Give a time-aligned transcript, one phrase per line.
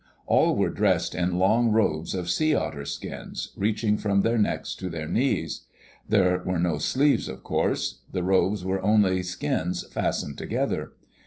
[0.25, 4.89] All were dressed in long robes of sea otter skins, reaching from their necks to
[4.89, 5.67] their knees.
[6.09, 8.01] There were no sleeves of course.
[8.11, 10.93] The robes were only skins fastened together.